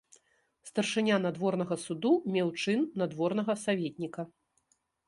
Старшыня 0.69 1.17
надворнага 1.27 1.77
суду 1.85 2.11
меў 2.35 2.49
чын 2.65 2.81
надворнага 3.05 3.61
саветніка. 3.67 4.31